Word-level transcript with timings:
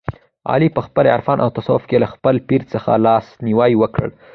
علي 0.51 0.67
په 0.75 0.81
عرفان 1.15 1.37
او 1.41 1.49
تصوف 1.57 1.83
کې 1.89 1.97
له 2.03 2.07
خپل 2.13 2.35
پیر 2.49 2.61
څخه 2.73 2.91
لاس 3.05 3.25
نیوی 3.45 3.73
وکړ. 3.77 4.07